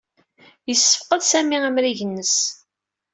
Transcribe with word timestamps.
Yessefqed 0.69 1.21
Sami 1.25 1.57
amrig-nnes. 1.67 2.35